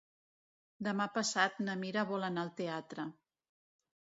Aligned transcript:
Demà 0.87 1.05
passat 1.19 1.59
na 1.67 1.75
Mira 1.83 2.07
vol 2.13 2.27
anar 2.31 2.47
al 2.47 2.51
teatre. 2.63 3.07